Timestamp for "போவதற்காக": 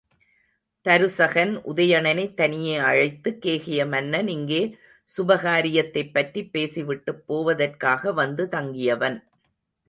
7.27-8.13